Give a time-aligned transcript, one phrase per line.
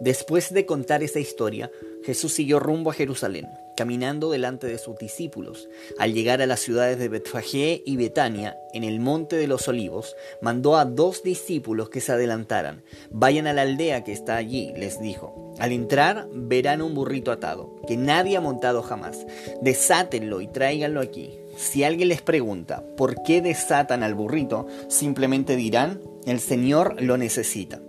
[0.00, 1.70] Después de contar esa historia,
[2.04, 5.68] Jesús siguió rumbo a Jerusalén, caminando delante de sus discípulos.
[5.98, 10.14] Al llegar a las ciudades de Betfagé y Betania, en el monte de los olivos,
[10.42, 12.82] mandó a dos discípulos que se adelantaran.
[13.10, 15.54] Vayan a la aldea que está allí, les dijo.
[15.58, 19.26] Al entrar, verán un burrito atado, que nadie ha montado jamás.
[19.62, 21.38] Desátenlo y tráiganlo aquí.
[21.56, 27.80] Si alguien les pregunta por qué desatan al burrito, simplemente dirán, el Señor lo necesita.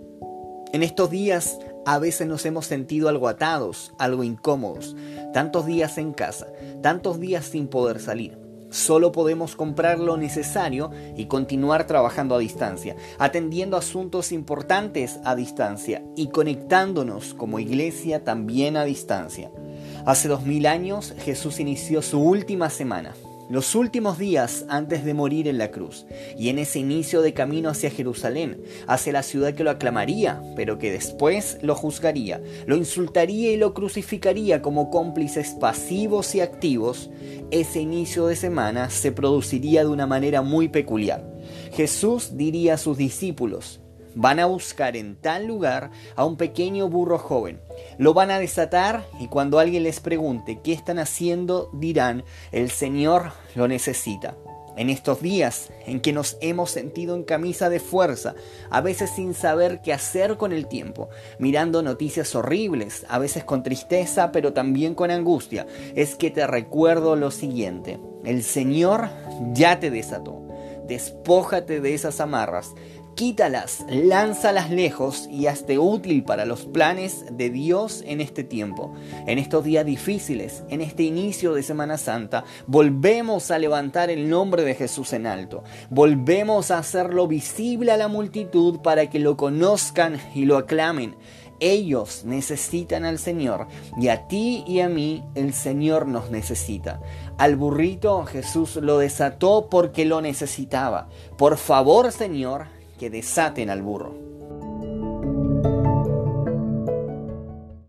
[0.72, 4.94] En estos días a veces nos hemos sentido algo atados, algo incómodos,
[5.32, 6.46] tantos días en casa,
[6.82, 8.36] tantos días sin poder salir.
[8.68, 16.02] Solo podemos comprar lo necesario y continuar trabajando a distancia, atendiendo asuntos importantes a distancia
[16.14, 19.50] y conectándonos como iglesia también a distancia.
[20.04, 23.14] Hace dos mil años Jesús inició su última semana,
[23.48, 27.70] los últimos días antes de morir en la cruz, y en ese inicio de camino
[27.70, 33.52] hacia Jerusalén, hacia la ciudad que lo aclamaría, pero que después lo juzgaría, lo insultaría
[33.52, 37.10] y lo crucificaría como cómplices pasivos y activos,
[37.50, 41.24] ese inicio de semana se produciría de una manera muy peculiar.
[41.72, 43.80] Jesús diría a sus discípulos,
[44.14, 47.60] Van a buscar en tal lugar a un pequeño burro joven.
[47.98, 53.32] Lo van a desatar y cuando alguien les pregunte qué están haciendo dirán, el Señor
[53.54, 54.36] lo necesita.
[54.78, 58.36] En estos días en que nos hemos sentido en camisa de fuerza,
[58.70, 61.08] a veces sin saber qué hacer con el tiempo,
[61.40, 67.16] mirando noticias horribles, a veces con tristeza, pero también con angustia, es que te recuerdo
[67.16, 69.08] lo siguiente, el Señor
[69.52, 70.47] ya te desató.
[70.88, 72.74] Despójate de esas amarras,
[73.14, 78.94] quítalas, lánzalas lejos y hazte útil para los planes de Dios en este tiempo.
[79.26, 84.62] En estos días difíciles, en este inicio de Semana Santa, volvemos a levantar el nombre
[84.62, 85.64] de Jesús en alto.
[85.90, 91.16] Volvemos a hacerlo visible a la multitud para que lo conozcan y lo aclamen.
[91.60, 93.66] Ellos necesitan al Señor
[94.00, 97.00] y a ti y a mí el Señor nos necesita.
[97.36, 101.08] Al burrito Jesús lo desató porque lo necesitaba.
[101.36, 102.66] Por favor, Señor,
[102.98, 104.27] que desaten al burro.